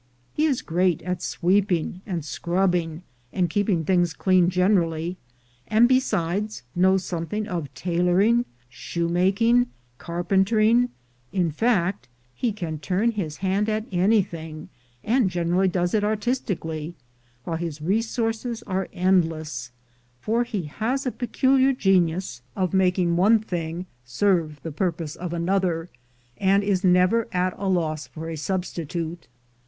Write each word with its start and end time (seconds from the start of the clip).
He 0.33 0.45
is 0.45 0.63
great 0.63 1.03
at 1.03 1.21
sweeping 1.21 2.01
and 2.07 2.25
scrubbing, 2.25 3.03
and 3.31 3.51
keepmg 3.51 3.85
things 3.85 4.15
clean 4.15 4.49
generally, 4.49 5.17
and, 5.67 5.87
besides, 5.87 6.63
knows 6.75 7.05
something 7.05 7.47
of 7.47 7.71
tailoring, 7.75 8.45
shoemaking, 8.67 9.67
carpentering; 9.99 10.89
in 11.31 11.51
fact, 11.51 12.07
he 12.33 12.51
can 12.51 12.79
turn 12.79 13.11
his 13.11 13.37
hand 13.45 13.67
to 13.67 13.85
anything, 13.91 14.69
and 15.03 15.29
generally 15.29 15.67
does 15.67 15.93
it 15.93 16.03
artistically, 16.03 16.95
while 17.43 17.57
his 17.57 17.79
resources 17.79 18.63
are 18.63 18.89
endless, 18.93 19.69
for 20.19 20.43
he 20.43 20.63
has 20.63 21.05
a 21.05 21.11
peculiar 21.11 21.73
genius 21.73 22.41
for 22.55 22.69
making 22.73 23.17
one 23.17 23.37
thing 23.37 23.85
serve 24.03 24.59
the 24.63 24.71
pur 24.71 24.91
344 24.91 24.93
THE 24.97 25.11
GOLD 25.11 25.13
HUNTERS 25.13 25.15
pose 25.15 25.25
of 25.25 25.33
another, 25.35 25.89
and 26.53 26.63
is 26.63 26.83
never 26.83 27.27
at 27.31 27.53
a 27.59 27.69
loss 27.69 28.07
for 28.07 28.31
a 28.31 28.35
substitute. 28.35 29.27